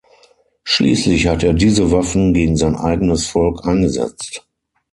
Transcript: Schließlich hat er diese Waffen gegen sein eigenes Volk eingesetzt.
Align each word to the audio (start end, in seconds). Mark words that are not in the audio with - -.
Schließlich 0.63 1.27
hat 1.27 1.43
er 1.43 1.53
diese 1.53 1.91
Waffen 1.91 2.33
gegen 2.33 2.57
sein 2.57 2.73
eigenes 2.73 3.27
Volk 3.27 3.67
eingesetzt. 3.67 4.43